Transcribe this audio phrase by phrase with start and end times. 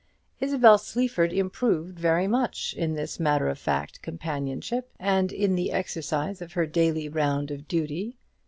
[0.39, 6.41] Isabel Sleaford improved very much in this matter of fact companionship, and in the exercise
[6.41, 8.17] of her daily round of duty.